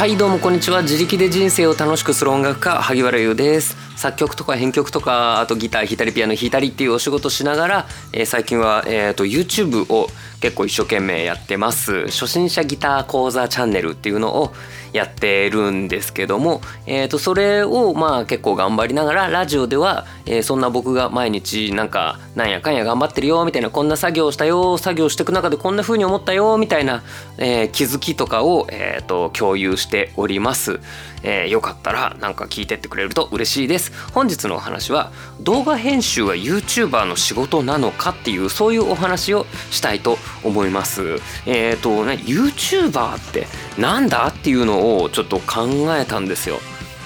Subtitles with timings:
[0.00, 0.80] はいどうもこんにちは。
[0.80, 3.76] 自力で人生を楽しくする音楽家萩原優です。
[3.98, 10.08] 作曲とか編曲とかあとギター弾いたりピアノ弾いたりっていうお仕事しながら、えー、最近は、えーと、YouTube を
[10.40, 12.06] 結構一生懸命やってます。
[12.06, 14.54] 初心者ギター講座チャンネルっていうのを
[14.92, 27.02] やってるんですけども、えー、とそれをまあ結構頑張りながらラジオでは、え、そんな僕が毎日なんかなんやかんや頑張ってるよみたいなこんな作業したよ作業していく中でこんな風に思ったよみたいな、
[27.38, 30.80] え、気づきとかを、えー、と共有しております。
[31.22, 43.46] えー、よかったらなんか聞いてってくれると嬉しいです本日のお話は動画編集は YouTuber の仕事なのかっていうそういうお話をしたいと思いますえっ、ー、とね YouTuber って
[43.78, 46.58] なんだっていうのををちょっと考えたんですよ。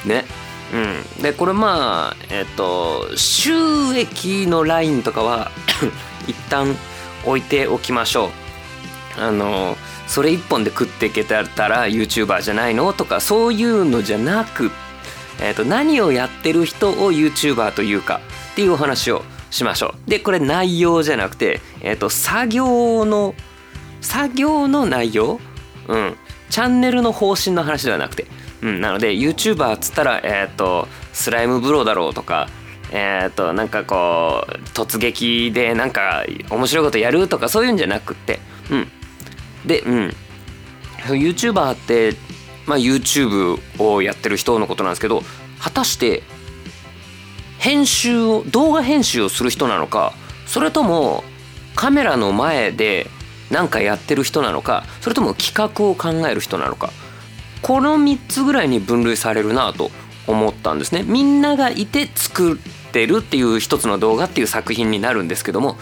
[0.05, 0.24] ね。
[0.73, 3.52] うん、でこれまあえっ、と収
[3.96, 5.51] 益のラインとかは
[6.27, 6.77] 一旦
[7.24, 8.30] 置いておきましょう。
[9.20, 14.71] あのそれ一本で食っていけたら YouTuber じゃないのとかそういうのじゃなく、
[15.40, 18.21] えー、と何をやってる人を YouTuber というか
[18.52, 20.10] っていうお話をしましょう。
[20.10, 23.34] でこれ内容じゃなくて、えー、と作業の
[24.01, 25.40] 作業の内容
[25.88, 26.16] うん。
[26.51, 28.27] チャンネルの方針の話ではなくて、
[28.63, 32.49] うん、なので YouTuber っつったら、えっ、ー、とスライムブローだろうとか
[32.93, 38.38] えっ、ー、となんかこう突撃でなんか面白いことやるとかそういうんじゃなくて。
[38.71, 38.88] うん。
[39.66, 40.16] でうん。
[41.07, 42.15] YouTuber って、
[42.66, 45.23] まあ、YouTube をやってる人のことなんですけど
[45.60, 46.23] 果たして
[47.59, 50.15] 編集を動画編集をする人なのか
[50.46, 51.24] それとも
[51.74, 53.07] カメラの前で
[53.55, 56.91] 何かやってる人なのかそれとも企画を考える人なのか。
[57.63, 59.91] この3つぐらいに分類されるなと
[60.27, 61.02] 思ったんですね。
[61.02, 62.57] みんながいて作っ
[62.93, 65.78] てるっていう一つの動画っていう作品になるんですけども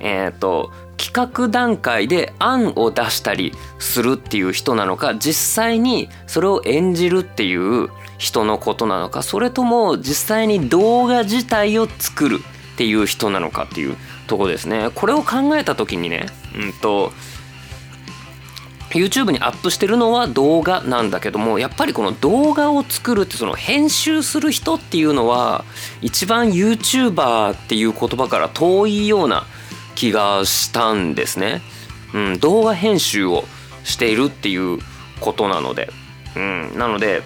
[0.00, 12.40] えっ、ー、と企画段階で案を出したりするっていう人なのか実際にそれを演じるっていう人のことなのかそれとも実際に動画自体を作る
[12.74, 13.96] っていう人なのかっていう
[14.26, 16.26] とこですねこれを考えた時にね
[16.56, 17.12] うんと
[18.90, 25.64] YouTube にアップしてるのは動画なんだけどもやっぱりこの動画を作るってその編集する人っていうのは
[26.00, 29.46] 一番 YouTuber っていう言葉から遠いような
[29.96, 31.60] 気がしたんですね。
[32.14, 33.44] うん、動画編集を
[33.82, 34.78] しているっていう
[35.20, 35.90] ことなので、
[36.36, 37.22] うん、なので、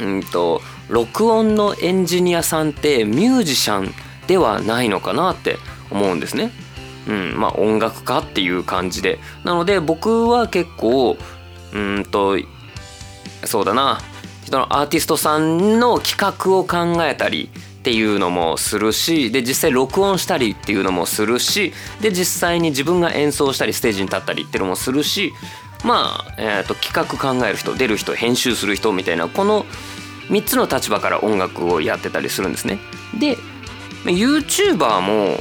[0.00, 3.94] うんと、録音のエンジニアさんってミュージシャン
[4.26, 5.58] ではないのかなって
[5.92, 6.50] 思うんですね。
[7.08, 9.18] うん、まあ音楽家っていう感じで。
[9.44, 11.16] なので僕は結構、
[11.72, 12.38] うんと、
[13.44, 14.00] そうだな、
[14.44, 17.50] 人のアーティストさんの企画を考えたり、
[17.82, 25.32] っていうのもするしで実際録音したりっていうのもするしで実際に自分が演奏したりステージに立ったりっていうのもするし
[25.84, 29.64] まあ、えーと、企画考える人出る人編集する人みたいなこの
[30.28, 32.78] 3つの立場から音楽をやってたりするんですね。
[33.18, 33.36] で
[34.04, 35.38] YouTuber も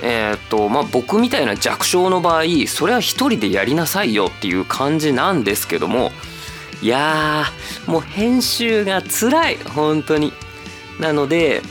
[0.00, 6.12] えーとまあ、僕みたいな弱小の場合それは一人でやりなさいよっていう感じなんですけども
[6.80, 7.46] いや
[7.86, 10.32] もう編集が辛い本当に。
[10.98, 11.62] なので、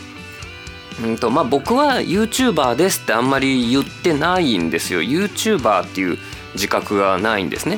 [1.04, 5.02] うんとまあ、僕は YouTuber ですってあんまり言ってないんですよ。
[5.02, 6.18] YouTuber っていう
[6.54, 7.78] 自覚がないんですね、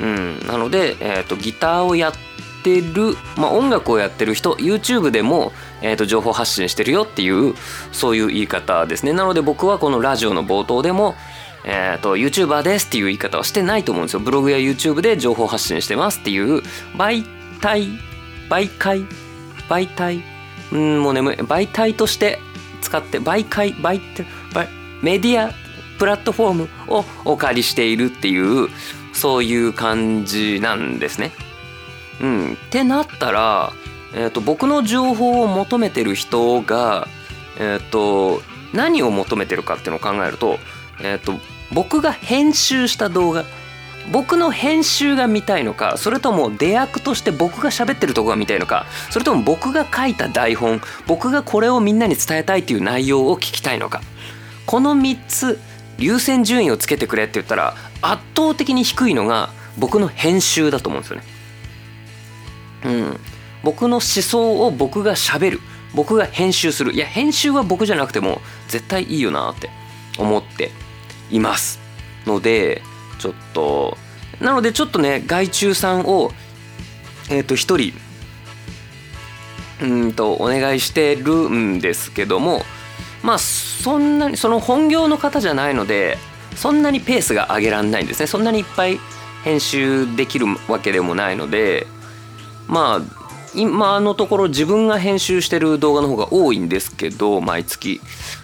[0.00, 2.12] うん、なので、えーと、ギターをやっ
[2.62, 7.54] てる、まあ、音楽をやってる人 YouTube でも、えーと、情報発信してるよっていう
[7.92, 9.12] そういう言い方ですね。
[9.12, 11.14] なので僕はこのラジオの冒頭でも
[11.62, 14.20] えーと、YouTuber ですっていう言い方はしてないと思うんですよ。
[14.20, 16.62] ブログや YouTube で情報発信してますっていう
[16.96, 17.22] 媒
[17.60, 17.86] 体
[18.48, 19.04] 媒介
[19.68, 20.22] 媒体？
[20.72, 22.38] うんもう眠い媒体として
[22.80, 24.00] 使って媒介媒
[24.54, 24.68] 体
[25.02, 25.52] メディア
[25.98, 28.70] プラットフォームをお借りしているっていう
[29.12, 31.32] そういう感じなんですね。
[32.22, 33.72] うん、ってなったら、
[34.14, 37.06] えーと、僕の情報を求めてる人が、
[37.58, 40.58] えーと、何を求めてるかっていうのを考えると,、
[41.02, 41.34] えーと
[41.72, 43.44] 僕が編集した動画
[44.12, 54.00] 僕の編集が見たいのかそれとも出役として僕が喋ってるとこが見たいのかそれとも僕が書いた台本僕がこれをみんなに伝えたいっていう内容を聞きたいのか
[54.66, 55.60] この3つ
[55.98, 61.24] 優先順位をつけてくれって言ったら圧倒的に低いのが僕の編集だと思うんですよね。
[62.84, 63.20] うん、
[63.62, 65.60] 僕の思想を僕がしゃべる。
[65.94, 66.92] 僕が編集する。
[66.92, 69.70] いや編集は僕じゃなくても絶対いいよなって
[70.18, 70.70] 思って
[71.30, 71.80] います。
[72.26, 72.82] ので
[73.18, 73.96] ちょっと
[74.40, 76.32] なのでちょっとね害虫さんを
[77.28, 77.92] えっ、ー、と一人
[79.82, 82.62] うんとお願いしてるんですけども
[83.22, 86.18] まあそんなにその本業の方じゃないので
[86.56, 88.26] そんなにペースが上げられないんですね。
[88.26, 88.98] そんなにいっぱい
[89.44, 91.86] 編集できるわけでもないので
[92.66, 93.19] まあ
[93.54, 98.00] 今のところ自分が編集してる動画の方が多いんですけど毎月。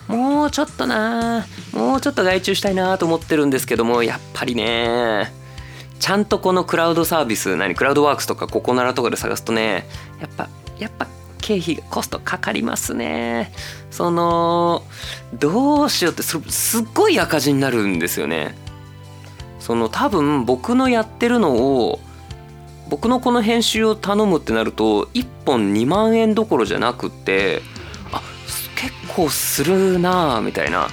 [0.09, 5.33] もうちょっとなもうちょっと外注したいなと思ってるんですけどもやっぱりね
[5.99, 9.87] ちゃんとこのクラウドサービス何クラウドワークスとかココナラとかで探すとね
[10.21, 10.49] やっぱ
[10.79, 11.09] やっぱ
[11.41, 13.53] 経費コストかかりますね
[13.91, 14.83] その
[15.35, 16.43] どうしようってすっ
[16.95, 18.55] ごい赤字になるんですよね。
[19.59, 21.99] その多分僕のやってるのを
[22.89, 27.63] 僕のこの編集を頼むってなると1本2万円どころじゃなくって
[28.13, 28.23] あ
[28.77, 30.89] 結構するなあみたいな。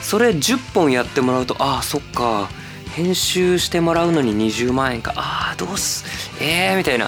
[0.00, 2.48] それ10本やってもらうとああそっか
[2.96, 5.12] 編集してもらうのに20万円か。
[5.16, 6.04] ああどうす
[6.40, 7.06] ええー、みたいな。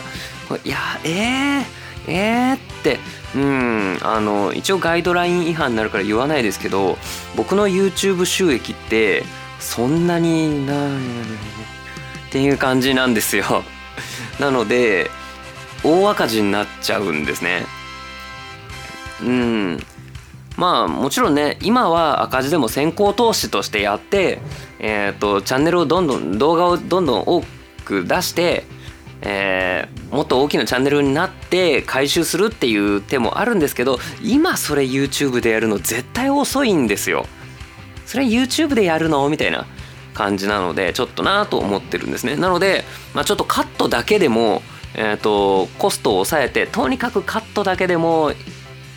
[0.64, 1.64] いやえー、
[2.08, 2.98] えー、って。
[3.34, 6.96] うんあの一応ガイドライン違反になるから言わないですけど
[7.36, 9.24] 僕の YouTube 収益って
[9.58, 10.90] そんなになっ
[12.30, 13.64] ていう感じなんですよ。
[14.40, 15.10] なので
[15.82, 17.66] 大赤字になっちゃうんですね。
[19.22, 19.80] うん。
[20.56, 24.40] まあもちろんね今は赤字でも先行投資としてやって、
[24.78, 27.44] えーと、チャンネルをどんどん動画をどんどん多
[27.84, 28.64] く出して、
[29.22, 37.26] えー、もっと大きなチャンネルになって回収するっていう手もあるんですけど今それ YouTube でやるの絶対遅いんですよ。
[38.06, 39.28] それ YouTube でやるの？
[39.28, 39.66] みたいな。
[40.14, 42.36] 感じなのでちょっとなと思ってるんですね。
[42.36, 44.62] なので、まあ、ちょっとカットだけでも、
[44.94, 48.32] えーと、コストを抑えてとにかくカットだけでも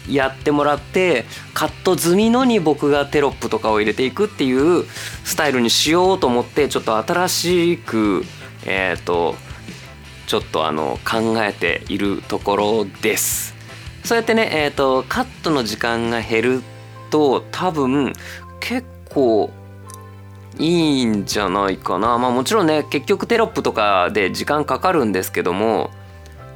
[0.10, 4.86] やってもらってカット済みのに僕がテロップとかを入れていくっていう
[5.26, 8.24] スタイルにしようと思ってちょっと新しく
[8.66, 9.36] えっ、ー、と
[10.28, 13.56] ちょっとあの考えているところです。
[14.04, 16.64] そうやってねえっ、ー、とカットの時間が減る
[17.10, 18.14] と多分
[18.60, 19.52] 結構
[20.60, 22.18] いいんじゃないかな。
[22.18, 25.92] まあもちろんね結局テロップとかで時間かかるんですけども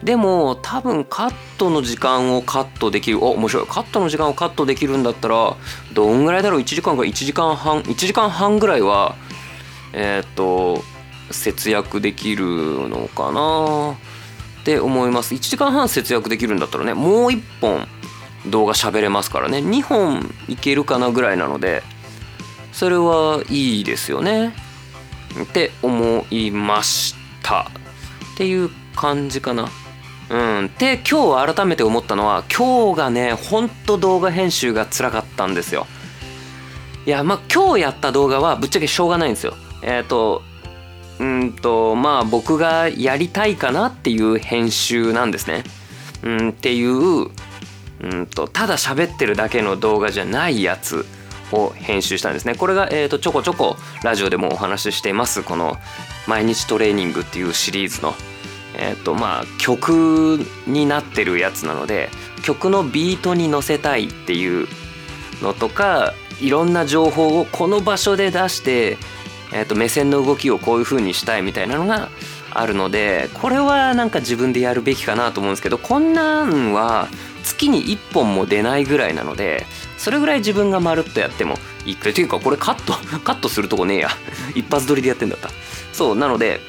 [0.03, 3.23] でも多分カットの時間をカットできる。
[3.23, 3.67] お面白い。
[3.67, 5.55] カットの時間をカットできるんだったら
[5.93, 7.03] どんぐらいだろう？1時間か。
[7.03, 7.81] 1時間半。
[7.81, 9.15] 1時間半ぐらいは
[9.93, 10.81] えっ、と
[11.29, 13.95] 節約できるのかな。
[14.61, 15.35] って思います。
[15.35, 17.87] 1時間半節約できるんだったらねもう1本
[18.47, 19.59] 動画喋れますからね。
[19.59, 21.83] 2本いけるかなぐらいなので。
[22.71, 24.53] それはいいですよね。
[25.43, 27.71] って思いました。
[28.33, 29.69] っていう感じかな。
[30.29, 30.71] うん。
[30.77, 35.87] で今日改めて思ったのは今日がねほんと動画編集が辛かったんですよ。
[37.05, 39.55] いやまあ今日やった動画はぶっちゃけしょうがないんですよ。
[39.83, 40.41] えっ、ー、と
[41.19, 45.63] うんとまあ僕がやりたいかなっていう編集なんですね。
[46.23, 47.27] うんっていう
[48.01, 51.05] うんとただ喋ってるだけの動画じゃないやつ。
[51.53, 52.55] を編集したんですね。
[52.55, 55.43] これが、えーと、ちょこちょこラジオでもお話ししています。
[55.43, 55.77] この
[56.27, 58.15] 「毎日トレーニング」っていうシリーズの、
[58.75, 62.09] えーとまあ、曲になってるやつなので
[62.43, 64.67] 曲のビートに乗せたいっていう
[65.41, 68.97] のとかいろんな情報をこの場所で出して、
[69.53, 72.09] えー、と目線の動きをこういう風にしたいみたいなのが
[72.53, 77.07] あるのでこれはなんか自分でやるべきかなと思うんですけどこんなんは
[77.43, 79.65] 月に1本も出ないぐらいなので
[80.01, 82.13] それぐらい自分がまるっとやってもいいくらい。
[82.15, 84.09] というかこれカット カットするとこねえや。
[84.55, 85.51] 一発撮りでやってんだった。
[85.93, 86.59] そうなので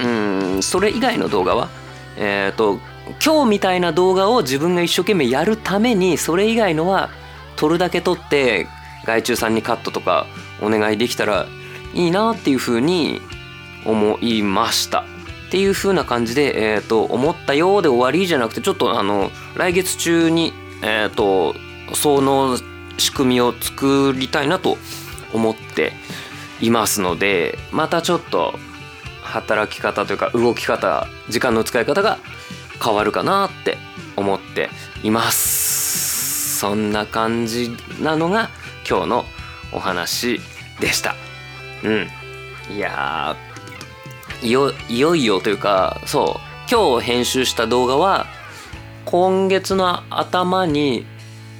[0.00, 1.68] うんそれ以外の動画は
[2.16, 2.80] えっ、ー、と
[3.24, 7.10] 今日みたいな動画を自分が一生懸命やるためにそれ以外のは
[7.54, 8.66] 撮るだけ撮って
[9.04, 10.26] 外注さんにカットとか
[10.60, 11.46] お願いできたら
[11.94, 13.22] いいなっていうふうに
[13.84, 15.04] 思いました。
[15.46, 20.52] っていう風な感じで、えーと、思ったようで終わりじゃなくてちょっとあの来月中に、
[20.82, 21.54] えーと
[21.94, 22.58] その
[22.98, 24.76] 仕組みを作りたいなと
[25.32, 25.92] 思って
[26.60, 28.54] いますのでまたちょっと
[29.22, 32.18] 働き方というか動き方時間の使い方が
[32.82, 33.76] 変わるかなって
[34.16, 34.68] 思って
[35.02, 36.58] います。
[36.58, 37.70] そんな感じ
[38.02, 38.50] なのが
[38.88, 39.24] 今日の
[39.72, 40.40] お話
[40.78, 41.14] でした。
[41.82, 42.08] うん。
[42.74, 43.36] いや
[44.42, 44.72] いよ
[45.14, 48.26] いよというかそう今日編集した動画は
[49.04, 51.04] 今月の頭に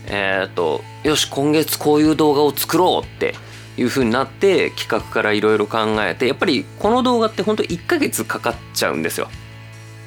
[0.07, 3.35] えっ、とよし今月こういう動画を作ろうって
[3.77, 9.29] いう風になって企画からいろいろ考えてやっぱりこの動画ってほんと1ヶ月かかっちゃうんですよ。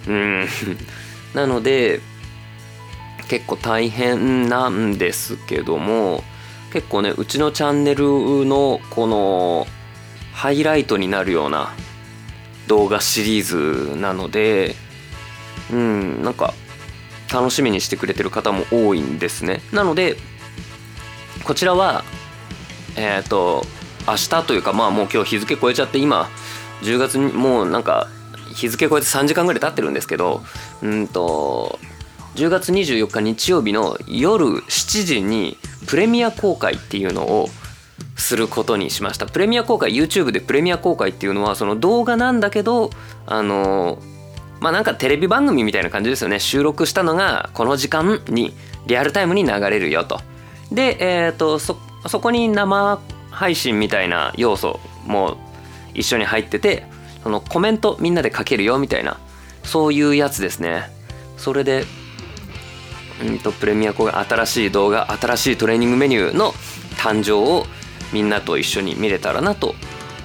[0.07, 0.47] うん
[1.33, 2.01] なので
[3.27, 6.23] 結構大変なんですけども
[6.71, 9.67] 結構ねうちのチャンネルのこの
[10.33, 11.73] ハイライトになるような
[12.67, 14.75] 動画シリーズなので
[15.71, 16.53] うんなんか
[17.33, 19.61] 楽しみにしてくれてる方も多いんですね。
[19.71, 20.17] なので
[21.43, 22.03] こちらは
[22.95, 23.65] えっ、ー、と
[24.07, 26.29] 明日というかまあもう今日日付超えちゃって今
[26.83, 28.07] 10月にもうなんか
[28.53, 30.43] 日付超えて3時間ぐらい経ってるんですけど
[30.83, 31.79] うんと
[32.35, 37.49] 10月24日日曜日の夜7時にプレミア公開っていうのを
[38.15, 39.25] することにしました。
[39.25, 42.91] プレミア公開 YouTube でプレミア公開っていうのはその動画なんだけど
[43.25, 43.97] あの
[44.63, 46.39] まあなんかテレビ番組みたいな感じですよね。
[46.39, 48.53] 収録したのがこの時間に
[48.87, 50.21] リアルタイムに流れるよと。
[50.71, 51.77] でえっ、ー、とそ
[52.07, 55.35] そこに生配信みたいな要素も
[55.93, 56.85] 一緒に入ってて
[57.23, 59.19] そのコメントみんなで書けるよみたいな
[59.65, 60.89] そういうやつですね。
[61.35, 61.83] それで
[63.21, 66.53] うんとプレミア公開新しい動画新しいトレーニングメニューの
[66.95, 67.65] 誕生を
[68.13, 69.75] みんなと一緒に見れたらなと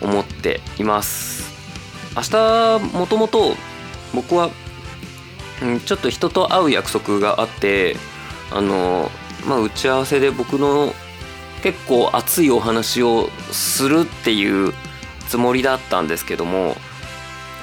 [0.01, 1.53] 思っています。
[2.15, 3.57] 明日もともと
[4.15, 4.51] 僕は、
[5.63, 7.97] うん、ちょっと人と会う約束があって
[8.51, 9.11] あの
[9.47, 10.93] まあ打ち合わせで僕の
[11.63, 14.73] 結構熱いお話をするっていう
[15.29, 16.77] つもりだったんですけども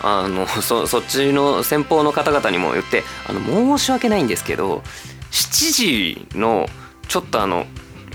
[0.04, 4.84] あの そそっちの先方の方々にも言ってあの申し訳ないんですけど
[5.32, 6.70] 7時の
[7.08, 7.66] ちょっとあの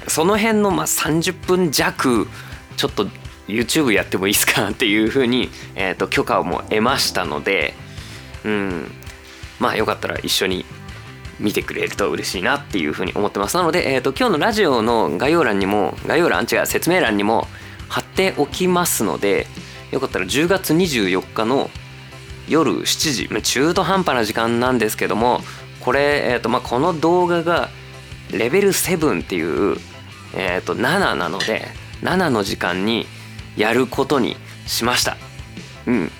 [0.07, 2.29] その辺のまあ30分弱
[2.77, 3.09] ちょっと
[3.49, 4.69] YouTube やってもいいですか？
[4.69, 7.75] っていうふうに、えー、と許可をも得ましたので
[8.45, 8.91] うん。
[9.59, 10.65] まあよかったら一緒に
[11.39, 13.57] 見てくれると嬉しいなっていうふうに思ってます。
[13.57, 17.49] なので、えー、と今日のラジオの概要欄にも概要欄違う説明欄にも
[17.89, 19.47] 貼っておきますので
[19.91, 21.71] よかったら10月24日の
[22.49, 25.41] 夜7時中途半端な時間なんですけども
[25.81, 27.69] これ、えーとまあ、この動画が
[28.33, 29.77] レベル7っていう、
[30.35, 31.67] えー、と7なので
[32.03, 33.07] 7の時間に
[33.57, 35.17] やることにしました。
[35.87, 36.11] うん。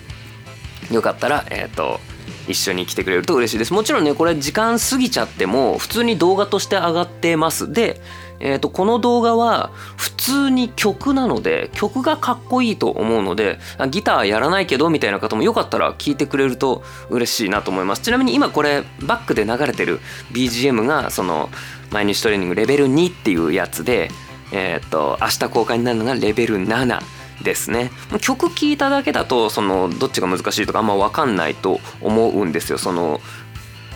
[0.91, 2.01] よかったらえっ、ー、と
[2.49, 3.73] 一緒に来てくれると嬉しいです。
[3.73, 7.73] もちろんねこれ時間過ぎちゃっても普通に動画として上がってます。
[7.73, 8.01] で
[8.41, 13.59] えーと、この動画は普通に曲なので曲がかっこいいと思うので
[13.91, 18.03] ギターやらないけどみたいな方もよかったら聴いてくれると嬉しいなと思います。
[18.03, 20.01] ちなみに今これバックで流れてる
[20.33, 21.51] BGM がその
[21.91, 24.11] 毎日トレーニングレベル2っていうやつで
[24.53, 27.91] えっ、ー、と明日公開になるのがレベル7ですね。
[28.21, 32.79] 曲聴いただけだとそのどっちが難しいとかあんま分かんないと思うんですよ。
[32.79, 33.21] その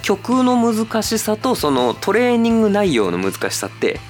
[0.02, 4.00] 曲の難しさとそのトレーニング内容の難しさって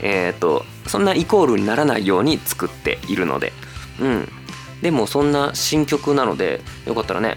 [0.00, 3.52] えっ、ー、とそんなイコールにならないように作っているので。
[4.00, 4.28] うん。
[4.82, 7.36] でもそんな新曲なのでよかったらね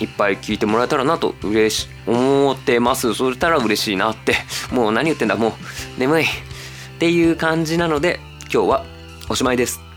[0.00, 3.14] いっぱい聴いてもらえたらなと嬉し思ってます。
[3.14, 4.36] そしたら嬉しいなって。
[4.72, 5.52] もう何言ってんだもう
[6.00, 6.24] 眠い。
[6.24, 6.26] っ
[6.98, 8.20] ていう感じなので
[8.52, 8.84] 今日は
[9.28, 9.91] おしまいです。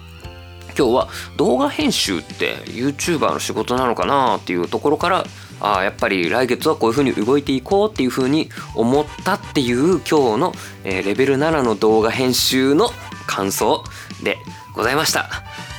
[0.78, 5.24] 今日は動画編集って YouTuber の仕事なのかなっていうところから
[5.62, 10.54] あやっぱり来月はこういう風に動いていこうっていう風に思ったっていう今日の、
[10.84, 12.90] えー、レベル7の動画編集の
[13.26, 13.84] 感想
[14.24, 14.38] で
[14.74, 15.30] ございました。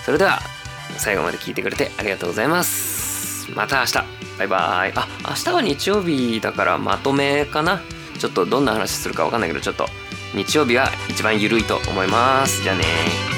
[0.05, 0.41] それでは
[0.97, 3.51] 最後まで聞いてくれてありがとうございます。
[3.55, 3.93] また明日。
[4.39, 4.93] バイバーイ。
[4.97, 7.81] あ明日は日曜日だからまとめかな。
[8.19, 9.87] ちょっとどんな話するか分かんないけどちょっと
[10.35, 12.63] 日曜日が一番緩いと思います。
[12.63, 13.36] じゃあね